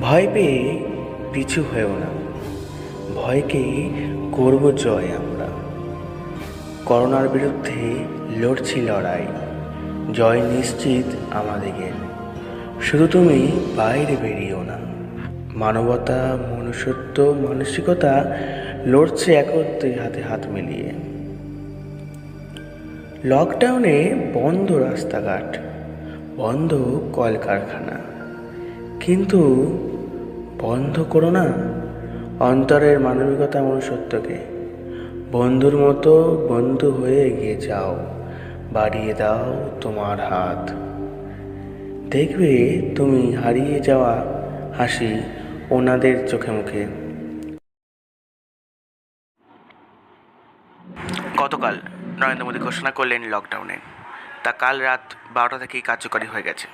ভয় 0.00 0.28
পেয়ে 0.34 0.78
পিছু 1.32 1.62
হয়েও 1.62 1.88
না। 1.88 2.06
ভয়কে 3.14 3.88
করব 4.32 4.70
জয় 4.70 5.04
আমরা। 5.04 5.48
করোনার 6.86 7.28
বিরুদ্ধে 7.28 7.94
লড়ছি 8.40 8.80
লড়াই। 8.80 9.26
জয় 10.12 10.42
নিশ্চিত 10.42 11.34
আমাদেরকে। 11.34 11.90
শুধু 12.82 13.06
তুমি 13.06 13.60
বাইরে 13.76 14.16
বেরিয়েও 14.22 14.62
না। 14.62 14.78
মানবতা, 15.54 16.38
মনুষ্যত্ব, 16.50 17.34
মানসিকতা 17.48 18.38
লড়ছে 18.86 19.34
একত্রে 19.34 19.92
হাতে 19.92 20.22
হাত 20.22 20.46
মিলিয়ে। 20.46 20.92
লকডাউনে 23.24 24.14
বন্ধ 24.34 24.72
রাস্তাঘাট, 24.72 25.58
বন্ধ 26.36 27.00
কলকারখানা। 27.12 28.00
কিন্তু 29.00 29.78
বন্ধ 30.62 30.96
করো 31.12 31.30
না। 31.30 31.44
অন্তরের 32.50 32.96
মানবিকতা 33.06 33.58
মনুষ্যত্বকে 33.62 34.38
বন্ধুর 35.32 35.74
মতো 35.84 36.12
বন্ধু 36.52 36.88
হয়ে 36.90 37.20
এগিয়ে 37.30 37.56
যাও। 37.68 37.92
বাড়িয়ে 38.72 39.12
দাও 39.14 39.44
তোমার 39.80 40.18
হাত। 40.30 40.62
দেখবে 42.14 42.50
তুমি 42.96 43.22
হারিয়ে 43.42 43.78
যাওয়া 43.80 44.14
হাসি 44.78 45.10
ওনাদের 45.70 46.16
চোখে 46.30 46.50
মুখে। 46.50 46.82
গতকাল 51.42 51.74
নরেন্দ্র 52.20 52.46
মোদী 52.46 52.58
ঘোষণা 52.58 52.90
করলেন 52.90 53.20
লকডাউনে 53.34 53.76
তা 54.44 54.50
কাল 54.62 54.76
রাত 54.80 55.04
বারোটা 55.34 55.58
থেকেই 55.58 55.82
কার্যকরী 55.88 56.26
হয়ে 56.32 56.46
গেছে। 56.48 56.66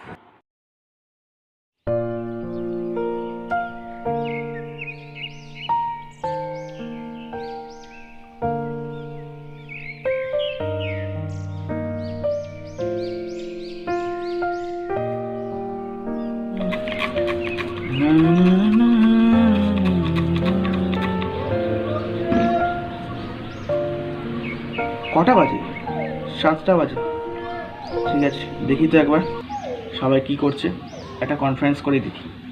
কটা 17.96 18.02
বাজে? 25.34 25.58
সাতটা 26.42 26.72
বাজে। 26.76 26.96
ঠিক 28.06 28.22
আছে, 28.24 28.44
দেখি 28.66 28.86
তো 28.88 28.98
একবার 28.98 29.20
সবাই 30.00 30.20
কি 30.20 30.36
করছে। 30.36 30.66
একটা 31.20 31.36
কনফারেন্স 31.36 31.78
করে 31.82 32.00
দেখি। 32.00 32.45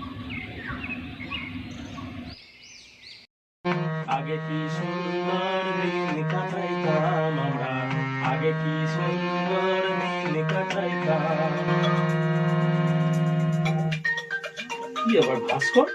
কি 15.05 15.19
আবার 15.19 15.39
ভাস্কর? 15.41 15.87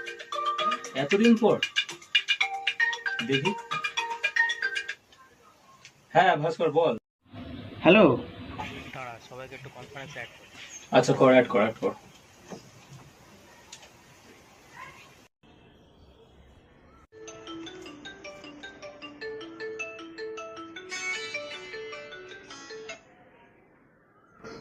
এতদিন 0.94 1.32
পর। 1.36 1.56
দেখি। 3.26 3.52
হ্যাঁ 6.14 6.36
ভাস্কর 6.36 6.70
বল। 6.70 6.94
হ্যালো। 7.82 8.04
আচ্ছা 10.92 11.12
কর 11.12 11.32
অ্যাড 11.32 11.46
কর 11.48 11.60
অ্যাড 11.60 11.76
কর। 11.80 11.92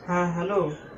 হ্যাঁ 0.08 0.28
হ্যালো। 0.34 0.89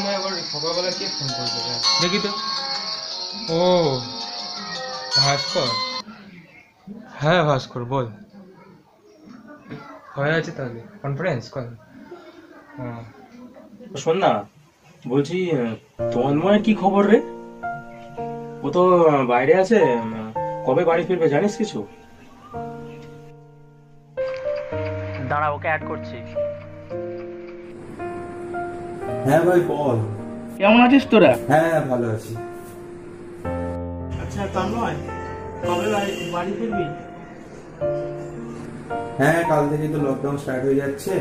সময় 0.00 0.16
আবার 0.20 0.32
সকালবেলা 0.54 0.90
কে 0.98 1.06
ফোন 1.16 1.28
করে 1.36 1.50
দেবে? 1.54 1.72
দেখি 2.02 2.18
তো। 2.24 2.30
ও 3.58 3.62
ভাস্কর? 5.24 5.68
হ্যাঁ 7.20 7.42
ভাস্কর 7.48 7.82
বল। 7.92 8.06
হয়ে 10.16 10.32
আছে 10.38 10.50
তাহলে। 10.58 10.80
কনফারেন্স 11.02 11.44
কল 11.54 11.66
শোন 14.02 14.16
না 14.24 14.32
বলছি 15.12 15.36
তন্ময়ের 16.14 16.62
কি 16.66 16.72
খবর 16.82 17.02
রে? 17.10 17.18
ও 18.64 18.66
তো 18.76 18.82
বাইরে 19.32 19.54
আছে 19.62 19.78
কবে 20.66 20.82
বাড়ি 20.88 21.02
ফিরবে 21.08 21.26
জানিস 21.34 21.52
কিছু? 21.60 21.78
দাঁড়া 25.30 25.48
ওকে 25.56 25.68
অ্যাড 25.70 25.82
করছি। 25.90 26.18
হ্যাঁ 29.26 29.42
ভাই 29.48 29.60
বল। 29.70 29.98
কেমন 30.58 30.80
আছিস 30.86 31.04
তোরা? 31.10 31.32
হ্যাঁ 31.48 31.76
ভালো 31.90 32.06
আছি। 32.16 32.32
আচ্ছা 34.22 34.42
তন্ময় 34.54 34.96
কবে 35.64 35.86
বাড়ি 36.34 36.52
ফিরবি? 36.58 36.86
হ্যাঁ 39.18 39.40
কাল 39.50 39.62
থেকে 39.70 39.86
তো 39.94 39.98
লকডাউন 40.06 40.36
স্টার্ট 40.42 40.62
হয়ে 40.66 40.78
যাচ্ছে। 40.82 41.14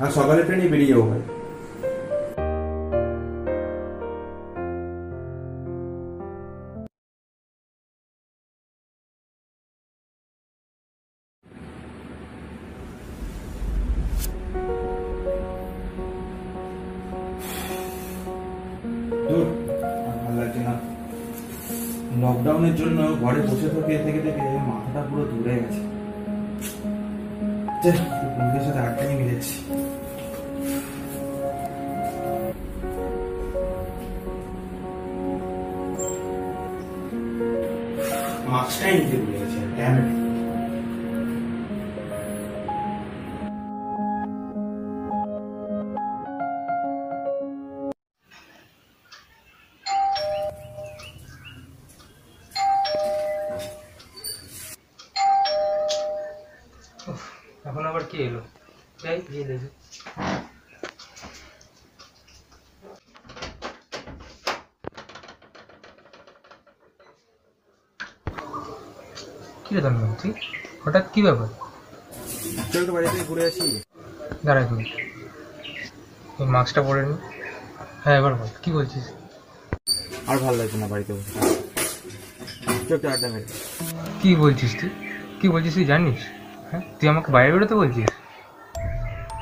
আর 0.00 0.10
সকালে 0.18 0.42
ট্রেনে 0.42 0.66
বেরিয়ে 0.68 0.92
যাব 0.92 1.02
ভাই। 1.10 1.22
মাস্কটাই 38.62 38.94
নিতে 38.98 39.16
ভুলে 39.22 40.21
কি 69.72 69.78
রে 69.78 69.84
তন্ময় 69.86 70.14
তুই? 70.22 70.32
হঠাৎ 70.84 71.04
কি 71.12 71.20
ব্যাপার? 71.26 71.48
চল 72.72 72.82
তো 72.88 72.92
বাড়ি 72.94 73.06
থেকে 73.12 73.24
ঘুরে 73.30 73.42
আসি। 73.48 73.64
দাঁড়া 74.46 74.60
একটু 74.64 74.74
ওই 76.40 76.46
মাস্কটা 76.54 76.80
পরে 76.88 77.02
নি। 77.08 77.14
হ্যাঁ 78.04 78.16
এবার 78.20 78.32
বল 78.38 78.50
কি 78.62 78.70
বলছিস? 78.76 79.04
আর 80.30 80.36
ভালো 80.44 80.56
লাগছে 80.60 80.76
না 80.82 80.86
বাড়িতে 80.92 81.12
বসে। 81.16 81.32
চল 82.88 82.94
একটু 82.96 83.08
আড্ডা 83.14 83.28
মেরে। 83.32 83.46
কি 84.20 84.30
বলছিস 84.42 84.70
তুই? 84.80 84.90
কি 85.40 85.46
বলছিস 85.54 85.72
তুই 85.78 85.86
জানিস? 85.92 86.20
হ্যাঁ 86.70 86.82
তুই 86.98 87.06
আমাকে 87.12 87.28
বাইরে 87.36 87.50
বেরোতে 87.54 87.74
বলছিস? 87.82 88.08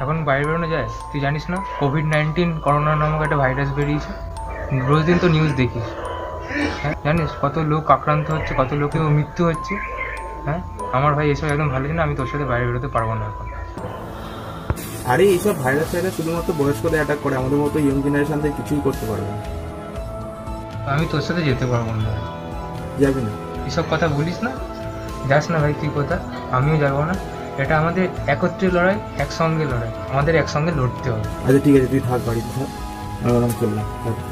এখন 0.03 0.17
বাইরে 0.29 0.44
বেরোনো 0.49 0.69
যায়? 0.75 0.88
তুই 1.11 1.21
জানিস 1.27 1.44
না 1.53 1.59
কোভিড 1.81 2.06
নাইন্টিন 2.15 2.50
করোনা 2.65 2.93
নামক 3.03 3.21
একটা 3.27 3.38
ভাইরাস 3.43 3.71
বেরিয়েছে? 3.79 4.12
রোজ 4.88 5.03
দিন 5.09 5.17
তো 5.23 5.27
নিউজ 5.35 5.53
দেখিস। 5.61 5.87
হ্যাঁ 6.81 6.94
জানিস 7.06 7.31
কত 7.43 7.55
লোক 7.71 7.85
আক্রান্ত 7.97 8.27
হচ্ছে 8.37 8.53
কত 8.61 8.71
লোকের 8.82 9.03
মৃত্যু 9.17 9.44
হচ্ছে? 9.50 9.75
হ্যাঁ? 10.45 10.61
আমার 10.93 11.15
ভাই 11.15 11.31
এসব 11.31 11.47
একদম 11.47 11.69
ভালো 11.69 11.93
না 11.93 12.03
আমি 12.03 12.17
তোর 12.17 12.27
সাথে 12.27 12.45
বাইরে 12.45 12.67
বেরোতে 12.67 12.89
পারব 12.89 13.15
না 13.15 13.25
এখন। 13.25 13.47
আরে 15.07 15.25
এইসব 15.25 15.63
ভাইরাস 15.63 15.93
টাইরাস 15.93 16.17
শুধুমাত্র 16.17 16.53
বয়স্কদের 16.59 16.95
অ্যাটাক 16.95 17.19
করে 17.23 17.37
আমাদের 17.37 17.59
মতো 17.59 17.79
ইয়ং 17.79 18.03
জেনারেশন 18.03 18.41
থেকে 18.41 18.55
কিছুই 18.57 18.81
করতে 18.85 19.07
পারবে 19.07 19.27
না। 19.27 19.39
আমি 20.93 21.07
তোর 21.11 21.21
সাথে 21.21 21.43
যেতে 21.43 21.67
পারব 21.67 21.87
না। 21.87 22.13
যাবি 22.99 23.23
না। 23.23 23.31
এসব 23.67 23.83
কথা 23.91 24.09
বলিস 24.09 24.43
না? 24.43 24.51
যাস 25.29 25.51
না 25.51 25.59
ভাই 25.59 25.75
তুই 25.81 25.91
কথা? 25.97 26.19
আমিও 26.53 26.77
যাব 26.77 27.05
না। 27.05 27.15
এটা 27.59 27.79
আমাদের 27.79 28.09
একত্রে 28.27 28.71
লড়াই 28.71 28.95
একসঙ্গে 29.19 29.65
লড়াই। 29.65 29.91
আমাদের 30.13 30.37
একসঙ্গে 30.37 30.73
লড়তে 30.77 31.11
হবে। 31.11 31.21
আচ্ছা 31.21 31.59
ঠিক 31.65 31.77
আছে 31.77 31.87
তুই 31.87 32.01
থাক 32.01 32.21
বাড়িতে 32.27 32.61
থাক। 32.61 32.69
আমি 33.25 33.33
ওরকম 33.33 34.30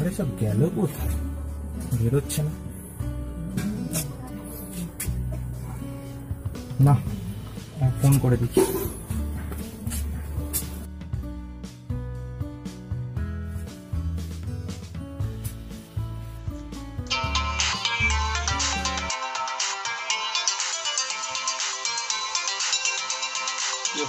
আরে 0.00 0.12
সব 0.14 0.28
গেল 0.40 0.60
কোথায়? 0.76 1.14
বেরোচ্ছে 1.98 2.40
না। 2.42 2.52
না 6.86 6.94
ফোন 8.02 8.12
করে 8.22 8.36
দিচ্ছি। 8.36 8.60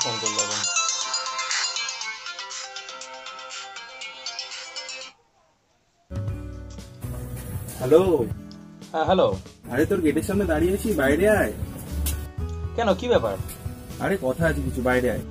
ফোন 0.04 0.16
করল 0.22 0.81
হ্যালো। 7.82 8.02
হ্যাঁ 8.92 9.06
হ্যালো। 9.10 9.28
আরে 9.72 9.84
তোর 9.90 10.00
গেটের 10.02 10.26
সামনে 10.30 10.46
দাঁড়িয়ে 10.52 10.74
আছি 10.74 10.90
বাইরে 11.02 11.26
আয়। 11.40 11.54
কেন? 12.76 12.90
কি 13.00 13.06
ব্যাপার? 13.08 13.36
আরে 14.04 14.16
কথা 14.22 14.44
আছে 14.50 14.62
কিছু 14.68 14.82
বাইরে 14.82 15.08
আয়। 15.12 15.24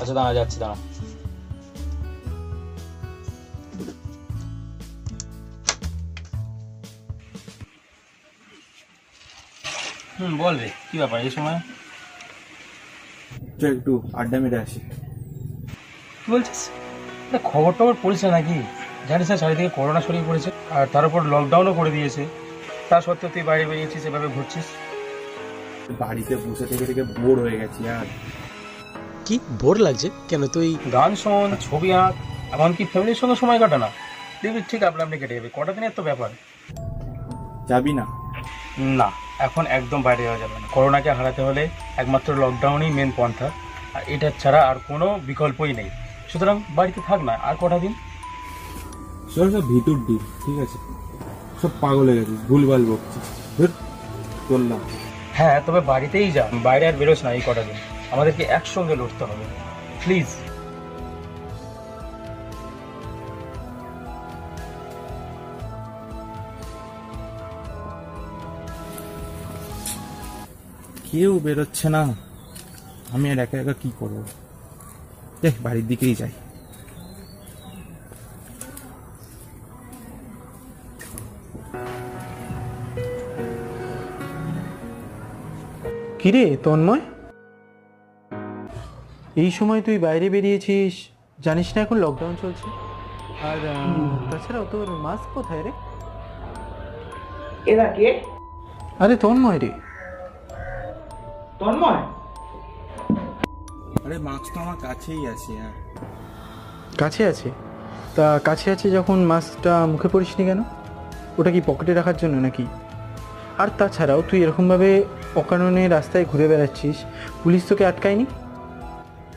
আচ্ছা 0.00 0.14
দাঁড়া 0.18 0.32
যাচ্ছি 0.38 0.58
দাঁড়া। 0.62 0.76
হুম 10.18 10.32
বল 10.40 10.54
রে 10.62 10.70
কি 10.90 10.96
ব্যাপার 10.98 11.18
এই 11.26 11.30
সময়? 11.30 11.58
একটু 13.72 13.92
আড্ডা 14.12 14.38
মেরে 14.40 14.58
আসি। 14.64 14.80
কি 16.22 16.28
বলছিস? 16.32 16.60
খবর 17.50 17.72
টবর 17.78 17.94
পড়েছে 18.02 18.26
নাকি? 18.30 18.58
জানিস 19.08 19.30
না 19.30 19.36
চারিদিকে 19.36 19.68
করোনা 19.68 20.00
ছড়িয়ে 20.00 20.24
পড়েছে 20.26 20.50
আর 20.70 20.86
তার 20.92 21.06
উপর 21.06 21.22
লকডাউনও 21.24 21.74
করে 21.74 21.90
দিয়েছে। 21.90 22.26
তা 22.88 23.00
সত্ত্বেও 23.00 23.30
তুই 23.34 23.42
বাইরে 23.42 23.64
বেরিয়েছিস 23.64 24.04
এভাবে 24.04 24.28
ঘুরছিস? 24.28 24.64
বাড়িতে 25.98 26.36
বসে 26.36 26.66
থেকে 26.66 26.86
থেকে 26.86 27.02
বোর 27.02 27.40
হয়ে 27.40 27.58
গেছি 27.58 27.88
আর। 27.88 28.06
কি? 29.26 29.38
বোর 29.60 29.78
লাগছে? 29.78 30.10
কেন 30.28 30.46
তুই 30.46 30.76
গান 30.92 31.16
শোন 31.16 31.56
ছবি 31.60 31.92
আঁক 31.92 32.14
এমনকি 32.52 32.84
ফ্যামিলির 32.84 33.14
সঙ্গে 33.14 33.36
সময় 33.36 33.58
কাটা 33.58 33.78
না। 33.78 33.88
দেখবি 34.42 34.60
ঠিক 34.70 34.82
আপনি 34.82 35.02
আপনি 35.02 35.18
কেটে 35.18 35.34
যাবে। 35.34 35.50
কটা 35.52 35.72
দিনের 35.72 35.90
তো 35.96 36.02
ব্যাপার? 36.02 36.30
যাবি 37.68 37.92
না? 37.92 38.06
না 38.78 39.10
এখন 39.38 39.66
একদম 39.66 40.02
বাইরে 40.02 40.22
যাওয়া 40.22 40.38
যাবে 40.38 40.60
না। 40.60 40.68
করোনাকে 40.72 41.10
হারাতে 41.10 41.42
হলে 41.42 41.68
একমাত্র 41.96 42.34
লকডাউনই 42.34 42.90
মেন 42.90 43.12
পন্থা। 43.16 43.50
আর 43.94 44.02
এটা 44.06 44.30
ছাড়া 44.38 44.68
আর 44.68 44.76
কোনো 44.88 45.20
বিকল্পই 45.26 45.72
নেই। 45.72 45.90
সুতরাং 46.28 46.60
বাড়িতে 46.70 47.00
থাক 47.06 47.20
না। 47.20 47.32
আর 47.32 47.54
কটা 47.60 47.78
দিন? 47.78 47.94
সব 49.36 49.48
সব 49.54 49.64
ভিতর 49.72 49.96
ডিপ 50.06 50.22
ঠিক 50.42 50.56
আছে? 50.64 50.78
সব 51.60 51.72
পাগল 51.82 52.06
হয়ে 52.08 52.18
গেছিস 52.20 52.40
ভুলভাল 52.48 52.82
বকছিস 52.90 53.26
ধুর, 53.56 53.70
চললাম 54.48 54.80
হ্যাঁ 55.38 55.56
তবে 55.66 55.80
বাড়িতেই 55.90 56.28
যা 56.36 56.44
বাইরে 56.66 56.84
আর 56.90 56.96
বেরোস 57.00 57.20
না 57.24 57.30
এই 57.36 57.42
কটা 57.46 57.62
দিন। 57.68 57.78
আমাদেরকে 58.14 58.42
একসঙ্গে 58.58 58.94
লড়তে 59.00 59.24
হবে। 59.30 59.44
প্লিজ। 60.02 60.28
কেউ 71.08 71.32
বেরোচ্ছে 71.44 71.86
না। 71.96 72.02
আমি 73.14 73.26
আর 73.32 73.38
একা 73.44 73.56
একা 73.62 73.74
কি 73.82 73.90
করব? 74.00 74.16
দেখ 75.42 75.54
বাড়ির 75.64 75.86
দিকেই 75.90 76.14
যাই। 76.20 76.34
কিরে 86.26 86.56
তন্ময়? 86.62 87.00
এই 89.36 89.50
সময় 89.50 89.82
তুই 89.82 89.98
বাইরে 89.98 90.30
বেরিয়েছিস। 90.30 91.08
জানিস 91.40 91.76
না 91.76 91.82
এখন 91.82 91.96
লকডাউন 91.96 92.34
চলছে। 92.42 92.68
আর 93.46 93.58
তাছাড়াও 94.30 94.66
তোর 94.70 94.90
মাস্ক 94.90 95.24
কোথায় 95.34 95.62
রে? 95.62 95.72
এরা 97.66 97.84
কে? 97.84 98.20
আরে 98.98 99.16
তন্ময় 99.16 99.58
রে। 99.58 99.70
তন্ময়? 101.58 102.02
আরে 104.04 104.18
মাস্ক 104.18 104.54
তো 104.54 104.60
আমার 104.60 104.76
কাছেই 104.82 105.26
আছে 105.26 105.52
হ্যাঁ। 105.52 105.72
কাছে 106.98 107.26
আছে? 107.26 107.50
তা 108.16 108.40
কাছে 108.44 108.70
আছে 108.70 108.90
যখন 108.90 109.18
মাস্কটা 109.24 109.86
মুখে 109.86 110.08
পড়িসনি 110.08 110.46
কেন? 110.46 110.62
ওটা 111.38 111.50
কি 111.50 111.60
পকেটে 111.66 111.94
রাখার 111.94 112.16
জন্য 112.16 112.36
নাকি? 112.36 112.66
আর 113.58 113.68
তাছাড়াও 113.78 114.22
তুই 114.22 114.42
এরকমভাবে 114.42 115.04
অকারণে 115.36 115.88
রাস্তায় 115.88 116.24
ঘুরে 116.24 116.48
বেড়াচ্ছিস? 116.48 116.96
পুলিশ 117.42 117.62
তোকে 117.68 117.86
আটকায়নি? 117.86 118.26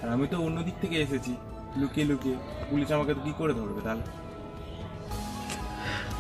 আর 0.04 0.10
আমি 0.10 0.28
তো 0.28 0.38
অন্য 0.38 0.64
দিক 0.64 0.74
থেকে 0.82 0.96
এসেছি। 0.96 1.36
লুকিয়ে 1.78 2.06
লুকিয়ে। 2.06 2.36
পুলিশ 2.70 2.92
আমাকে 2.92 3.14
তো 3.14 3.20
কি 3.20 3.34
করে 3.38 3.54
ধরবে 3.54 3.82
তাহলে? 3.82 4.02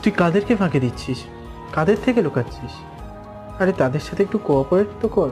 তুই 0.03 0.11
কাদেরকে 0.11 0.55
ফাঁকে 0.55 0.79
দিচ্ছিস? 0.79 1.23
কাদের 1.71 1.97
থেকে 2.05 2.21
লুকাচ্ছিস? 2.21 2.73
আরে 3.61 3.71
তাদের 3.71 3.99
সাথে 3.99 4.23
একটু 4.23 4.37
কোঅপারেট 4.37 4.87
তো 5.01 5.07
কর। 5.07 5.29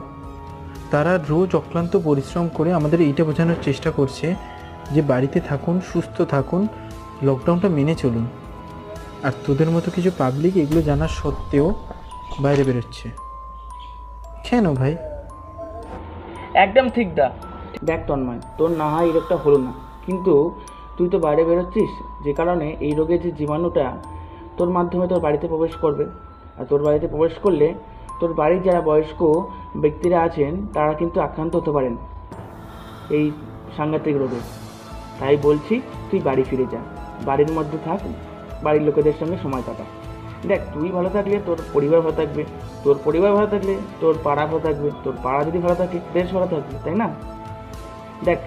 তারা 0.90 1.18
রোজ 1.28 1.54
অক্লান্ত 1.54 1.96
পরিশ্রম 2.04 2.48
করে 2.48 2.72
আমাদের 2.72 3.00
এইটা 3.00 3.24
বোঝানোর 3.24 3.56
চেষ্টা 3.62 3.90
করছে 3.90 4.34
যে 4.90 5.02
বাড়িতে 5.02 5.40
থাকুন 5.40 5.80
সুস্থ 5.92 6.22
থাকুন 6.22 6.68
লকডাউনটা 7.22 7.68
মেনে 7.68 7.94
চলুন। 7.94 8.26
আর 9.22 9.32
তোদের 9.46 9.70
মতো 9.70 9.90
কিছু 9.90 10.10
পাবলিক 10.18 10.56
এগুলো 10.56 10.82
জানা 10.82 11.08
সত্ত্বেও 11.08 11.74
বাইরে 12.40 12.64
বেরোচ্ছে। 12.64 13.27
কেন 14.50 14.74
ভাই? 14.74 14.96
একদম 16.54 16.88
ঠিক 16.88 17.14
দা। 17.14 17.30
দেখ 17.84 18.00
তন্ময় 18.06 18.40
তোর 18.58 18.70
না 18.70 18.86
হয় 18.90 19.06
এই 19.06 19.12
রোগটা 19.12 19.36
হলো 19.36 19.58
না। 19.58 19.72
কিন্তু 20.06 20.54
তুই 20.96 21.08
তো 21.08 21.18
বাইরে 21.18 21.44
বেরোচ্ছিস 21.44 21.90
যে 22.24 22.32
কারণে 22.32 22.76
এই 22.80 22.92
রোগের 22.92 23.20
যে 23.22 23.30
জীবাণুটা 23.30 23.96
তোর 24.56 24.70
মাধ্যমে 24.70 25.06
তোর 25.08 25.20
বাড়িতে 25.20 25.48
প্রবেশ 25.48 25.72
করবে। 25.76 26.04
আর 26.58 26.64
তোর 26.64 26.82
বাড়িতে 26.82 27.06
প্রবেশ 27.06 27.32
করলে 27.42 27.74
তোর 28.20 28.32
বাড়ির 28.34 28.62
যারা 28.62 28.80
বয়স্ক 28.80 29.20
ব্যক্তিরা 29.76 30.22
আছেন 30.22 30.66
তারা 30.74 30.92
কিন্তু 30.92 31.20
আক্রান্ত 31.20 31.56
হতে 31.56 31.70
পারেন 31.70 31.96
এই 33.10 33.30
সাংঘাতিক 33.76 34.16
রোগে। 34.16 34.40
তাই 35.18 35.36
বলছি 35.42 35.80
তুই 36.10 36.20
বাড়ি 36.20 36.42
ফিরে 36.42 36.66
যা। 36.72 36.78
বাড়ির 37.24 37.52
মধ্যে 37.52 37.78
থাক 37.84 38.00
বাড়ির 38.62 38.82
লোকেদের 38.82 39.12
সঙ্গে 39.20 39.36
সময় 39.42 39.62
কাটা। 39.66 39.84
দেখ, 40.46 40.60
তুই 40.74 40.90
ভালো 40.90 41.08
থাকলে 41.08 41.40
তোর 41.46 41.56
পরিবার 41.72 42.00
ভালো 42.00 42.12
থাকবে, 42.12 42.44
তোর 42.84 42.98
পরিবার 43.04 43.32
ভালো 43.32 43.46
থাকলে 43.46 43.76
তোর 44.00 44.18
পাড়া 44.24 44.46
ভালো 44.46 44.60
থাকবে, 44.60 44.90
তোর 45.04 45.14
পাড়া 45.22 45.44
যদি 45.44 45.58
ভালো 45.58 45.74
থাকে, 45.74 45.98
দেশ 46.12 46.32
ভালো 46.32 46.46
থাকবে, 46.46 46.78
তাই 46.84 46.94
না? 46.94 47.08
দেখ, 48.24 48.38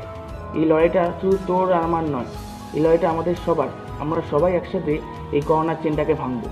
এই 0.53 0.65
লড়াইটা 0.65 1.11
শুধু 1.21 1.37
তোর 1.47 1.71
আর 1.71 1.83
আমার 1.83 2.03
নয়, 2.03 2.25
এই 2.73 2.81
লড়াইটা 2.81 3.09
আমাদের 3.09 3.35
সবার, 3.45 3.67
আমরা 3.99 4.21
সবাই 4.31 4.53
একসাথে 4.53 4.97
এই 5.31 5.41
করোনার 5.41 5.75
চেনটাকে 5.83 6.13
ভাঙবো। 6.13 6.47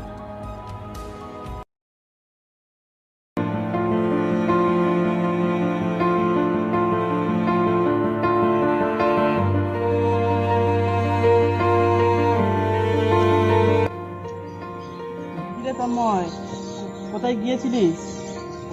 কোথায় 17.29 17.43
গিয়েছিলিস? 17.45 17.99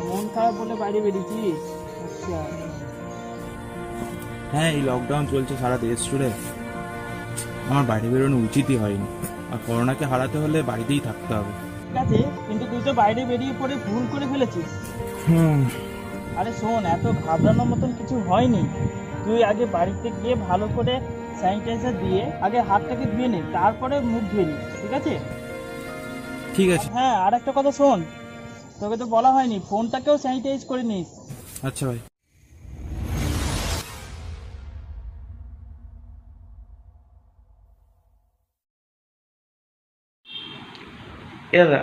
মন 0.08 0.24
খারাপ 0.34 0.54
বলে 0.60 0.74
বাইরে 0.74 0.98
বেরিয়েছিস 1.00 1.60
আচ্ছা। 2.06 2.38
হ্যাঁ 4.52 4.70
এই 4.72 4.82
লকডাউন 4.82 5.24
চলছে 5.26 5.54
সারা 5.56 5.78
দেশ 5.78 5.98
জুড়ে। 6.10 6.30
আমার 7.70 7.84
বাইরে 7.84 8.08
বেরোনো 8.08 8.36
উচিতই 8.36 8.76
হয়নি। 8.76 9.08
আর 9.52 9.58
করোনাকে 9.66 10.04
হারাতে 10.04 10.36
হলে 10.38 10.62
বাড়িতেই 10.62 11.00
থাকতে 11.00 11.32
হবে। 11.34 11.52
ঠিক 11.86 11.96
আছে 11.96 12.18
কিন্তু 12.48 12.64
তুই 12.70 12.80
তো 12.84 12.92
বাইরে 12.92 13.24
বেরিয়ে 13.24 13.54
পড়ে 13.60 13.74
ভুল 13.86 14.02
করে 14.12 14.26
ফেলেছিস। 14.32 14.68
হুম। 15.28 15.60
আরে 16.36 16.52
শোন 16.52 16.82
এত 16.86 17.04
ঘাবড়ানোর 17.26 17.66
মতন 17.66 17.90
কিছু 17.98 18.14
হয়নি। 18.28 18.62
তুই 19.24 19.44
আগে 19.44 19.64
বাড়িতে 19.66 20.08
গিয়ে 20.22 20.34
ভালো 20.48 20.68
করে 20.76 21.00
স্যানিটাইজার 21.40 21.94
দিয়ে 22.00 22.22
আগে 22.40 22.60
হাতটাকে 22.60 23.04
ধুয়ে 23.04 23.28
নে 23.28 23.40
তারপরে 23.52 24.00
মুখ 24.00 24.22
ধুয়ে 24.32 24.46
নি 24.46 24.54
ঠিক 24.80 24.92
আছে? 24.92 25.14
ঠিক 26.56 26.68
আছে। 26.70 26.88
হ্যাঁ 26.92 27.14
আর 27.24 27.32
একটা 27.34 27.52
কথা 27.52 27.72
শোন 27.72 28.00
তোকে 28.80 28.96
তো 29.02 29.06
বলা 29.14 29.30
হয়নি 29.36 29.56
ফোনটাকেও 29.68 30.16
স্যানিটাইজ 30.24 30.60
করে 30.70 30.82
নিস। 30.90 31.08
আচ্ছা 31.68 31.84
ভাই। 31.88 31.98
এ 41.56 41.58
দাদা 41.62 41.80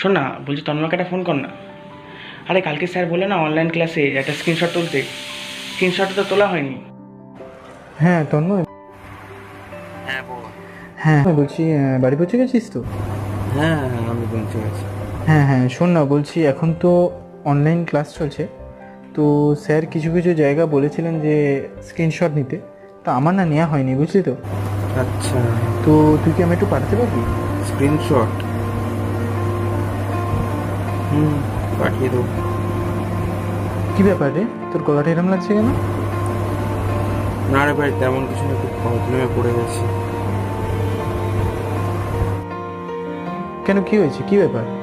শোন 0.00 0.10
না 0.16 0.22
বলছি 0.46 0.62
তন্ময়কে 0.66 0.94
একটা 0.96 1.08
ফোন 1.12 1.20
কর 1.28 1.36
না। 1.44 1.50
আরে 2.48 2.60
কালকে 2.66 2.86
স্যার 2.92 3.04
বলে 3.12 3.26
না 3.32 3.36
অনলাইন 3.46 3.68
ক্লাসে 3.74 4.02
একটা 4.20 4.32
স্ক্রিনশট 4.38 4.70
তুলতে। 4.76 5.00
স্ক্রিনশট 5.72 6.10
তো 6.18 6.22
তোলা 6.30 6.46
হয়নি। 6.52 6.76
হ্যাঁ 8.02 8.22
তন্ময়। 8.32 8.64
হ্যাঁ 10.06 10.22
বল। 10.28 10.44
হ্যাঁ 11.04 11.22
বলছি 11.38 11.62
বাড়ি 12.02 12.16
পৌঁছে 12.20 12.36
গেছিস 12.40 12.64
তো? 12.74 12.80
হ্যাঁ 13.56 13.80
হ্যাঁ 13.92 14.04
আমি 14.12 14.24
পৌঁছে 14.32 14.58
গেছি। 14.64 14.84
হ্যাঁ 15.26 15.44
হ্যাঁ 15.46 15.68
শোন 15.68 15.88
না 15.90 16.04
বলছি 16.04 16.44
এখন 16.46 16.74
তো 16.82 17.10
অনলাইন 17.44 17.84
ক্লাস 17.84 18.14
চলছে। 18.14 18.46
তো 19.14 19.54
স্যার 19.64 19.86
কিছু 19.86 20.12
কিছু 20.12 20.34
জায়গা 20.34 20.66
বলেছিলেন 20.66 21.20
যে 21.20 21.68
স্ক্রিনশট 21.82 22.32
নিতে। 22.34 22.58
তা 23.04 23.12
আমার 23.12 23.34
না 23.34 23.44
নেওয়া 23.44 23.66
হয়নি 23.66 23.94
বুঝলি 23.94 24.22
তো? 24.22 24.34
আচ্ছা। 25.02 25.38
তো 25.84 26.18
তুই 26.24 26.32
কি 26.36 26.42
আমি 26.42 26.52
একটু 26.52 26.66
পাঠাতে 26.70 26.96
পারবি? 26.96 27.22
স্ক্রিনশট 27.68 28.34
হুম 31.10 31.32
পাঠিয়ে 31.80 32.08
দেবো। 32.08 32.24
কী 33.96 34.02
ব্যাপার 34.02 34.34
রে? 34.34 34.44
তোর 34.72 34.82
গলাটা 34.82 35.10
এরম 35.10 35.28
লাগছে 35.28 35.54
কেন? 35.54 35.68
না 37.52 37.66
রে 37.66 37.72
ভাই 37.72 37.92
তেমন 38.00 38.26
কিছু 38.26 38.44
না 38.48 38.52
একটু 38.52 38.68
প্রবলেমে 38.82 39.28
পড়ে 39.36 39.50
গেছি। 39.56 39.82
কেন 43.66 43.82
কি 43.82 43.98
হয়েছে? 43.98 44.22
কি 44.30 44.36
ব্যাপার? 44.36 44.79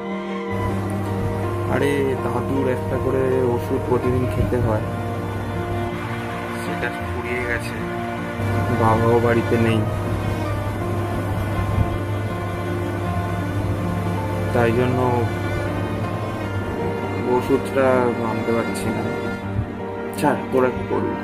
আরে 1.74 1.90
দাদুর 2.24 2.66
একটা 2.68 2.96
করে 3.04 3.24
ওষুধ 3.54 3.80
প্রতিদিন 3.88 4.24
খেতে 4.36 4.56
হয়। 4.56 4.84
সেটা 6.62 6.88
ফুরিয়ে 6.88 7.42
গেছে। 7.48 7.76
বাবাও 8.80 9.20
বাড়িতে 9.20 9.56
নেই। 9.56 9.80
তাই 14.54 14.72
জন্য 14.72 14.98
ওষুধটা 17.36 17.86
আনতে 18.30 18.52
পারছি 18.52 18.84
না। 18.84 19.02
ছাড় 20.18 20.36
তোরা 20.52 20.68
কি 20.68 20.82
করবি? 20.90 21.14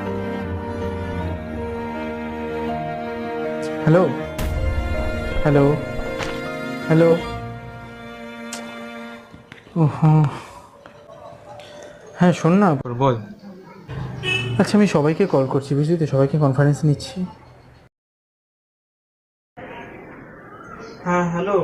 হ্যালো? 3.83 4.03
হ্যালো? 5.43 5.75
হ্যালো? 6.87 7.34
হ্যাঁ 12.17 12.33
শোন 12.39 12.53
না। 12.61 12.67
বল। 13.01 13.15
আচ্ছা 14.59 14.73
আমি 14.77 14.87
সবাইকে 14.95 15.23
কল 15.33 15.45
করছি 15.53 15.71
বুঝলি 15.77 15.95
তো? 16.01 16.05
সবাইকে 16.13 16.37
কনফারেন্স 16.45 16.79
নিচ্ছি। 16.87 17.17
হ্যাঁ 21.05 21.25
হ্যালো 21.33 21.57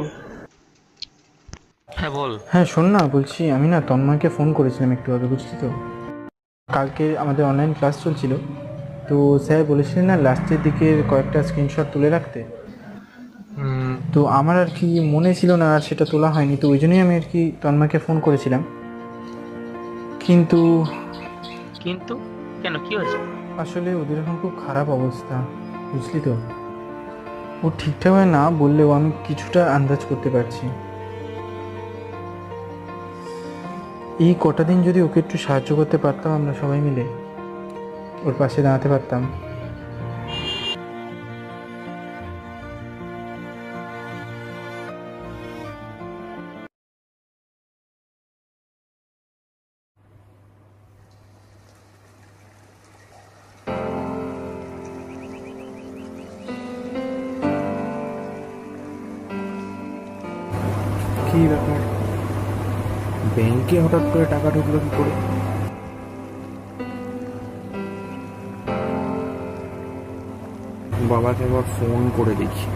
হ্যাঁ 1.89 2.11
বল। 2.17 2.31
হ্যাঁ 2.51 2.65
শোন 2.73 2.85
না 2.95 3.01
বলছি 3.15 3.41
আমি 3.57 3.67
না 3.73 3.79
তন্ময়কে 3.89 4.29
ফোন 4.35 4.47
করেছিলাম 4.57 4.91
একটু 4.97 5.09
আগে 5.15 5.27
বুঝলি 5.33 5.55
তো? 5.61 5.69
কালকে 6.69 7.05
আমাদের 7.23 7.43
অনলাইন 7.51 7.71
ক্লাস 7.77 7.95
চলছিল। 8.03 8.31
তো 9.07 9.15
স্যার 9.45 9.61
বলেছিলেন 9.71 10.05
না 10.11 10.15
লাস্টের 10.25 10.59
দিকে 10.65 10.87
কয়েকটা 11.11 11.39
স্ক্রিনশট 11.47 11.87
তুলে 11.93 12.09
রাখতে? 12.15 12.39
তো 14.13 14.25
আমার 14.25 14.57
আর 14.57 14.69
কি 14.79 14.99
মনে 14.99 15.33
ছিল 15.33 15.55
না 15.55 15.75
আর 15.75 15.81
সেটা 15.81 16.05
তোলা 16.05 16.29
হয়নি 16.31 16.57
তো 16.57 16.69
ওই 16.69 16.79
জন্যই 16.79 16.99
আমি 16.99 17.15
আর 17.15 17.25
কি 17.31 17.51
তন্ময়কে 17.61 17.99
ফোন 17.99 18.19
করেছিলাম। 18.19 18.63
কিন্তু 20.19 20.85
কিন্তু? 21.79 22.19
কেন? 22.61 22.77
কি 22.89 22.95
হয়েছে? 22.95 23.17
আসলে 23.57 23.95
ওদের 23.95 24.17
এখন 24.19 24.37
খুব 24.41 24.51
খারাপ 24.67 24.89
অবস্থা 24.89 25.35
বুঝলি 25.91 26.19
তো। 26.19 26.33
ও 27.63 27.71
ঠিকঠাকভাবে 27.79 28.25
না 28.25 28.49
বললেও 28.49 28.91
আমি 28.91 29.11
কিছুটা 29.27 29.73
আন্দাজ 29.73 30.05
করতে 30.09 30.29
পারছি। 30.29 30.65
এই 34.19 34.35
কটা 34.39 34.63
দিন 34.63 34.83
যদি 34.83 35.01
ওকে 35.01 35.19
একটু 35.19 35.37
সাহায্য 35.37 35.75
করতে 35.75 35.97
পারতাম 35.97 36.31
আমরা 36.33 36.53
সবাই 36.61 36.79
মিলে 36.79 37.05
ওর 38.23 38.33
পাশে 38.37 38.61
দাঁড়াতে 38.61 38.89
পারতাম। 38.89 39.21
হঠাৎ 63.91 64.05
করে 64.13 64.25
টাকা 64.33 64.49
ঢুকলো 64.55 64.77
কি 64.83 64.89
করে? 64.97 65.13
বাবাকে 71.11 71.41
একবার 71.47 71.65
ফোন 71.75 72.01
করে 72.17 72.33
দেখি। 72.41 72.67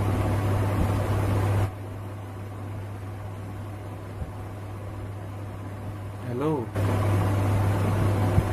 হ্যালো 6.25 6.51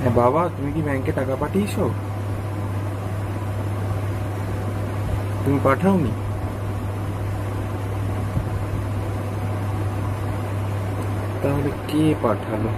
হ্যাঁ 0.01 0.15
বাবা, 0.21 0.43
তুমি 0.57 0.71
কি 0.75 0.81
ব্যাংকে 0.87 1.13
টাকা 1.19 1.35
পাঠিয়েছো? 1.43 1.85
তুমি 5.43 5.59
পাঠাওনি? 5.67 6.13
তাহলে 11.43 11.71
কে 11.89 12.15
পাঠালো? 12.23 12.69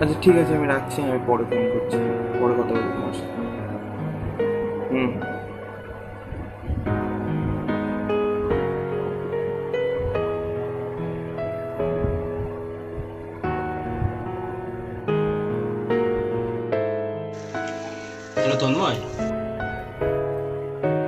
আচ্ছা 0.00 0.14
ঠিক 0.22 0.36
আছে 0.36 0.56
আমি 0.56 0.66
রাখছি 0.66 1.02
আমি 1.02 1.18
পরে 1.26 1.44
ফোন 1.44 1.70
করছি। 1.74 1.98
পরে 2.40 2.52
কথা 2.54 2.74
বলব 2.74 2.92
তোমার 2.94 3.14
সাথে। 3.14 3.34
হুম। 4.90 5.20
হ্যালো 18.34 18.56
তন্ময়। 18.60 18.96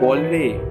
বল 0.00 0.18
রে। 0.18 0.65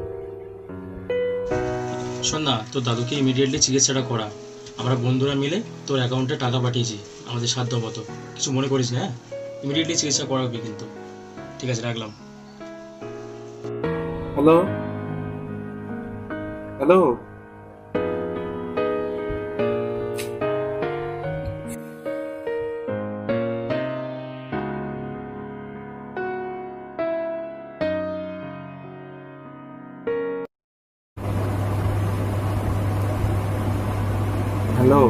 শোন 2.25 2.41
না, 2.41 2.55
তোর 2.72 2.82
দাদুকে 2.84 3.15
ইমিডিয়েটলি 3.15 3.60
চিকিৎসাটা 3.60 4.01
করা। 4.01 4.29
আমরা 4.77 4.96
বন্ধুরা 4.96 5.34
মিলে 5.34 5.62
তোর 5.88 5.98
অ্যাকাউন্টে 6.00 6.36
টাকা 6.36 6.60
পাঠিয়েছি, 6.60 6.98
আমাদের 7.27 7.48
সাধ্য 7.48 7.75
মতো 7.75 8.01
কিছু 8.36 8.51
মনে 8.51 8.67
করিস 8.67 8.91
না 8.91 9.00
হ্যাঁ? 9.00 9.12
ইমিডিয়েটলি 9.63 9.96
চিকিৎসা 9.96 10.24
করাবি 10.24 10.58
কিন্তু। 10.58 10.86
ঠিক 11.60 11.70
আছে, 11.70 11.82
রাখলাম। 11.82 12.12
Hello 14.36 14.58
hello 16.77 17.25
hello? 34.86 35.10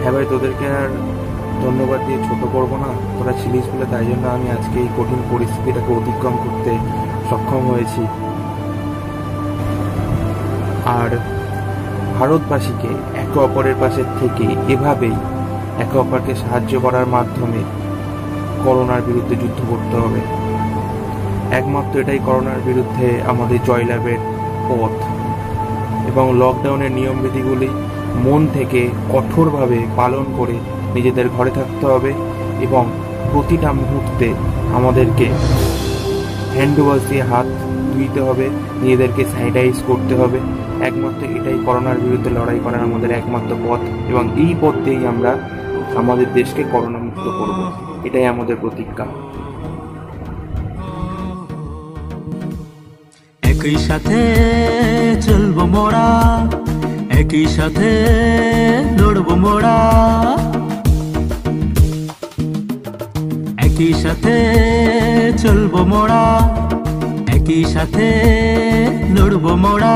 হ্যাঁ 0.00 0.12
ভাই, 0.12 0.26
তোদেরকে 0.30 0.66
আর 0.66 0.88
ধন্যবাদ 1.62 2.00
দিয়ে 2.06 2.18
ছোট 2.28 2.52
করব 2.52 2.76
না। 2.76 2.90
তোরা 3.18 3.32
ছিলিস 3.42 3.64
বলে 3.64 3.86
তাই 3.90 4.06
জন্য 4.06 4.28
আমি 4.28 4.50
আজকে 4.50 4.78
এই 4.80 4.88
কঠিন 4.98 5.22
পরিস্থিতিটাকে 5.30 5.92
অতিক্রম 5.92 6.34
করতে 6.36 6.70
সক্ষম 7.30 7.70
হয়েছি। 7.70 8.02
আর 10.86 11.10
ভারতবাসীকে 12.18 12.88
একে 13.22 13.38
অপরের 13.40 13.74
পাশে 13.80 14.02
থেকে 14.20 14.72
এভাবেই 14.72 15.16
একে 15.78 15.98
অপরকে 15.98 16.34
সাহায্য 16.34 16.80
করার 16.80 17.06
মাধ্যমে 17.06 17.60
করোনার 18.64 19.02
বিরুদ্ধে 19.02 19.36
যুদ্ধ 19.36 19.60
করতে 19.70 19.96
হবে। 19.96 20.20
একমাত্র 21.56 22.00
এটাই 22.00 22.18
করোনার 22.26 22.60
বিরুদ্ধে 22.64 23.22
আমাদের 23.26 23.58
জয়লাভের 23.64 24.18
পথ। 24.68 24.94
এবং 26.08 26.38
লকডাউনের 26.38 26.92
নিয়মবিধিগুলি 26.92 27.68
মন 28.14 28.46
থেকে 28.46 28.88
কঠোরভাবে 29.12 29.86
পালন 29.96 30.24
করে 30.36 30.52
নিজেদের 30.94 31.28
ঘরে 31.28 31.50
থাকতে 31.50 31.86
হবে 31.86 32.12
এবং 32.60 32.84
প্রতিটা 33.32 33.72
মুহূর্তে 33.72 34.34
আমাদেরকে 34.74 35.26
হ্যান্ড 36.54 36.80
ওয়াশ 36.80 37.02
দিয়ে 37.08 37.22
হাত 37.22 37.46
ধুইতে 37.94 38.20
হবে, 38.20 38.50
নিজেদেরকে 38.82 39.24
স্যানিটাইজ 39.24 39.82
করতে 39.86 40.14
হবে। 40.14 40.38
একমাত্র 40.84 41.24
এটাই 41.24 41.58
করোনার 41.66 41.98
বিরুদ্ধে 41.98 42.30
লড়াই 42.30 42.60
করার 42.64 42.80
আমাদের 42.80 43.10
একমাত্র 43.10 43.56
পথ 43.68 43.80
এবং 44.08 44.30
এই 44.36 44.54
পথ 44.60 44.74
দিয়েই 44.84 45.06
আমরা 45.06 45.38
আমাদের 45.96 46.32
দেশকে 46.32 46.64
করোনা 46.72 46.98
মুক্ত 46.98 47.28
করব। 47.38 47.70
এটাই 48.04 48.26
আমাদের 48.26 48.56
প্রতিজ্ঞা। 48.60 49.06
একই 53.42 53.76
সাথে 53.76 54.16
চলবো 55.22 55.66
মোরা 55.66 56.37
একই 57.38 57.50
সাথে 57.58 57.90
লড়বো 58.98 59.34
মোরা 59.42 59.76
একই 63.66 63.92
সাথে 64.02 64.36
চলবো 65.42 65.80
মোরা 65.90 66.24
একই 67.36 67.62
সাথে 67.74 68.06
লড়বো 69.16 69.52
মোরা 69.62 69.94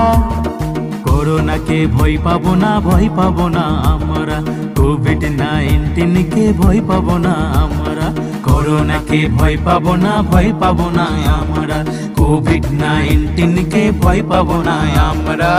করোনাকে 1.07 1.79
ভয় 1.97 2.17
পাবো 2.25 2.53
না, 2.63 2.71
ভয় 2.87 3.09
পাবো 3.17 3.45
না 3.57 3.65
আমরা। 3.93 4.39
কোভিড 4.79 5.23
নাইন্টিনকে 5.41 6.45
ভয় 6.61 6.81
পাবো 6.89 7.15
না 7.27 7.35
আমরা। 7.63 8.07
করোনাকে 8.47 9.21
ভয় 9.37 9.57
পাবো 9.67 9.93
না, 10.05 10.13
ভয় 10.31 10.51
পাবো 10.61 10.87
না 10.99 11.07
আমরা। 11.39 11.79
কোভিড 12.19 12.65
নাইন্টিনকে 12.83 13.83
ভয় 14.03 14.23
পাবো 14.31 14.57
না 14.69 14.77
আমরা। 15.09 15.53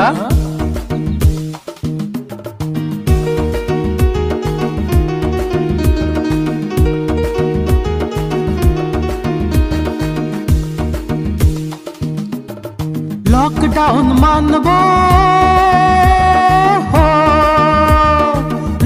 লকডাউন 13.83 14.09
মানব। 14.13 14.67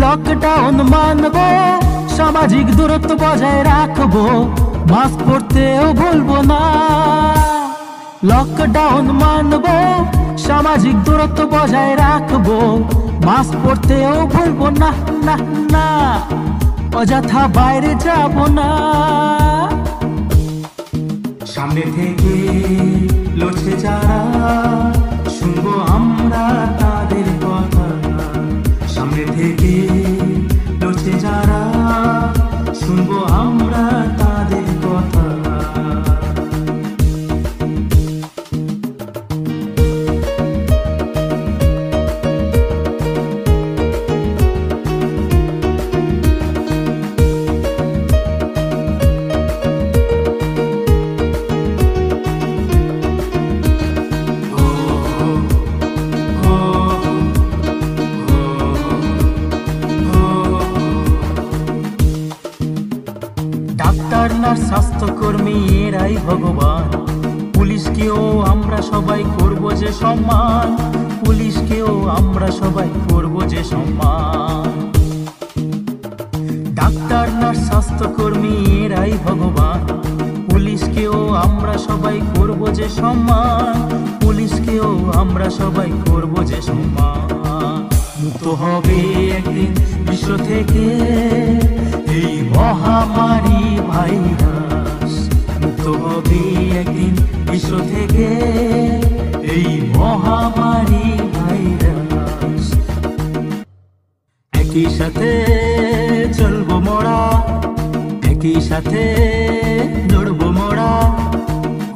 লকডাউন 0.02 0.78
মানব। 0.94 1.38
সামাজিক 2.18 2.68
দূরত্ব 2.76 3.12
বজায় 3.14 3.62
রাখব। 3.64 4.16
মাস্ক 4.92 5.20
পরতেও 5.28 5.86
ভুলবো 5.94 6.38
না। 6.42 6.62
লকডাউন 8.24 9.06
মানব। 9.22 9.66
সামাজিক 10.38 10.96
দূরত্ব 11.04 11.40
বজায় 11.46 11.96
রাখব। 11.96 12.48
মাস্ক 13.26 13.54
পরতেও 13.64 14.16
ভুলবো 14.28 14.68
না 14.70 14.92
না 15.26 15.36
না। 15.74 15.86
অযথা 17.00 17.42
বাইরে 17.48 17.92
যাব 17.96 18.36
না। 18.48 18.68
সামনে 21.58 21.84
থেকে 21.98 22.36
লড়ছে 23.36 23.74
যারা 23.78 24.20
শুনব 25.30 25.66
আমরা 25.90 26.46
তাদের 26.80 27.28
কথা। 27.44 27.88
সামনে 28.88 29.24
থেকে 29.38 29.74
লড়ছে 30.82 31.14
যারা 31.20 31.62
শুনব 32.82 33.10
আমরা 33.42 33.86
এরাই 65.88 66.18
ভগবান। 66.26 67.06
পুলিশকেও 67.54 68.42
আমরা 68.42 68.82
সবাই 68.82 69.24
করব 69.40 69.72
যে 69.72 69.88
সম্মান। 69.88 70.94
পুলিশকেও 71.26 72.10
আমরা 72.10 72.52
সবাই 72.52 72.90
করব 73.10 73.46
যে 73.48 73.64
সম্মান। 73.64 74.92
ডাক্তার, 76.76 77.30
নার্স, 77.30 77.60
স্বাস্থ্যকর্মী 77.60 78.86
এরাই 78.86 79.14
ভগবান। 79.26 80.02
পুলিশকেও 80.50 81.30
আমরা 81.30 81.78
সবাই 81.78 82.22
করব 82.36 82.68
যে 82.74 82.90
সম্মান। 82.90 83.98
পুলিশকেও 84.22 85.12
আমরা 85.16 85.50
সবাই 85.50 85.92
করব 86.06 86.44
যে 86.44 86.62
সম্মান। 86.62 87.90
মুক্ত 88.24 88.48
হবে 88.48 89.32
একদিন 89.38 89.76
বিশ্ব 90.10 90.38
থেকে। 90.38 90.86
এই 92.12 92.50
মহামারী 92.56 93.57
হবে 96.18 96.42
একদিন 96.82 97.14
বিশ্ব 97.48 97.72
থেকে 97.94 98.28
এই 99.56 99.68
মহামারী 99.98 101.08
ভাইরাস, 101.36 102.66
একই 104.54 104.86
সাথে 104.98 105.30
চলবো 106.40 106.76
মোরা 106.86 107.20
একই 108.32 108.58
সাথে 108.70 109.04
লড়বো 110.12 110.48
মোরা 110.58 110.92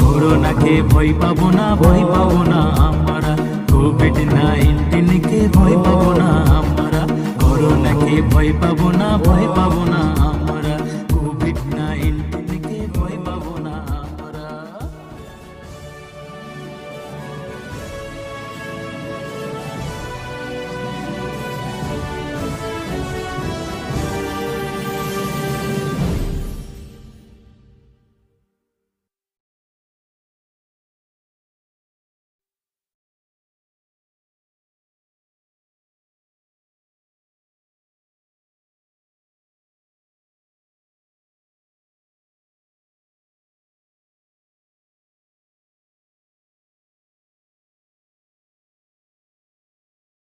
করোনাকে 0.01 0.73
ভয় 0.91 1.11
পাবো 1.21 1.47
না, 1.57 1.65
ভয় 1.81 2.03
পাবো 2.13 2.39
না 2.51 2.61
আমরা 2.87 3.33
কোভিড 3.71 4.17
নাইন্টিনকে 4.35 5.39
ভয় 5.57 5.77
পাবো 5.85 6.09
না 6.21 6.29
আমরা। 6.59 7.01
করোনাকে 7.41 8.13
ভয় 8.31 8.51
পাবো 8.61 8.87
না, 8.99 9.07
ভয় 9.25 9.47
পাবো 9.57 9.81
না 9.93 10.01